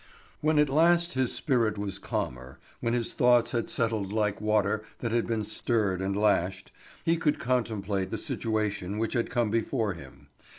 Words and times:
When 0.39 0.57
at 0.57 0.67
last 0.69 1.13
his 1.13 1.31
spirit 1.31 1.77
was 1.77 1.99
calmer, 1.99 2.57
when 2.79 2.95
his 2.95 3.13
thoughts 3.13 3.51
had 3.51 3.69
settled 3.69 4.11
like 4.11 4.41
water 4.41 4.83
that 4.97 5.11
has 5.11 5.25
been 5.25 5.43
stirred 5.43 6.01
and 6.01 6.17
lashed, 6.17 6.71
he 7.05 7.17
could 7.17 7.37
contemplate 7.37 8.09
the 8.09 8.17
situation 8.17 8.97
which 8.97 9.13
had 9.13 9.29
come 9.29 9.51
before 9.51 9.93
him. 9.93 10.29